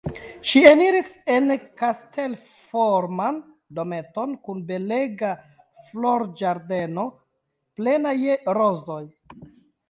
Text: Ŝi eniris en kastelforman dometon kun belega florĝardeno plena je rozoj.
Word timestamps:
Ŝi 0.51 0.61
eniris 0.67 1.09
en 1.33 1.51
kastelforman 1.81 3.37
dometon 3.81 4.33
kun 4.47 4.63
belega 4.71 5.31
florĝardeno 5.91 7.07
plena 7.77 8.17
je 8.25 8.41
rozoj. 8.61 9.01